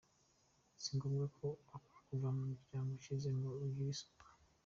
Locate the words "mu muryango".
2.37-2.89